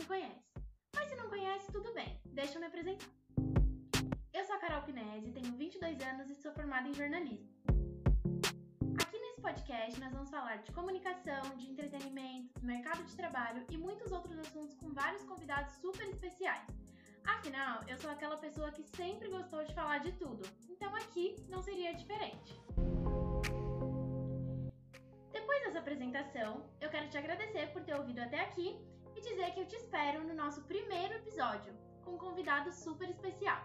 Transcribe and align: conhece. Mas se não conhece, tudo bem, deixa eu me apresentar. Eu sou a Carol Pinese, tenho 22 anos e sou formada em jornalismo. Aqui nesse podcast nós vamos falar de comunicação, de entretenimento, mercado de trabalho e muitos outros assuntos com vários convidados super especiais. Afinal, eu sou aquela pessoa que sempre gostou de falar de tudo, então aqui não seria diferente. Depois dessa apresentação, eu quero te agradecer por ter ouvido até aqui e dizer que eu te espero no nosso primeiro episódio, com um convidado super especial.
conhece. 0.00 0.42
Mas 0.94 1.08
se 1.08 1.16
não 1.16 1.28
conhece, 1.28 1.70
tudo 1.70 1.92
bem, 1.92 2.18
deixa 2.24 2.54
eu 2.54 2.60
me 2.60 2.66
apresentar. 2.66 3.06
Eu 4.32 4.44
sou 4.44 4.56
a 4.56 4.58
Carol 4.58 4.82
Pinese, 4.82 5.32
tenho 5.32 5.52
22 5.56 6.00
anos 6.00 6.30
e 6.30 6.34
sou 6.34 6.52
formada 6.52 6.88
em 6.88 6.94
jornalismo. 6.94 7.48
Aqui 9.02 9.18
nesse 9.18 9.40
podcast 9.40 10.00
nós 10.00 10.12
vamos 10.12 10.30
falar 10.30 10.56
de 10.56 10.72
comunicação, 10.72 11.56
de 11.56 11.70
entretenimento, 11.70 12.64
mercado 12.64 13.04
de 13.04 13.14
trabalho 13.14 13.64
e 13.70 13.76
muitos 13.76 14.10
outros 14.10 14.38
assuntos 14.38 14.74
com 14.76 14.90
vários 14.92 15.22
convidados 15.24 15.74
super 15.74 16.08
especiais. 16.08 16.66
Afinal, 17.24 17.80
eu 17.86 17.96
sou 17.98 18.10
aquela 18.10 18.36
pessoa 18.36 18.72
que 18.72 18.82
sempre 18.82 19.28
gostou 19.28 19.62
de 19.64 19.74
falar 19.74 19.98
de 19.98 20.12
tudo, 20.12 20.42
então 20.68 20.94
aqui 20.96 21.36
não 21.48 21.62
seria 21.62 21.94
diferente. 21.94 22.60
Depois 25.30 25.62
dessa 25.64 25.78
apresentação, 25.78 26.68
eu 26.80 26.90
quero 26.90 27.08
te 27.08 27.18
agradecer 27.18 27.66
por 27.72 27.82
ter 27.84 27.94
ouvido 27.94 28.20
até 28.20 28.40
aqui 28.40 28.80
e 29.16 29.20
dizer 29.20 29.52
que 29.52 29.60
eu 29.60 29.66
te 29.66 29.76
espero 29.76 30.22
no 30.24 30.34
nosso 30.34 30.62
primeiro 30.62 31.14
episódio, 31.14 31.72
com 32.04 32.12
um 32.12 32.18
convidado 32.18 32.72
super 32.72 33.08
especial. 33.08 33.62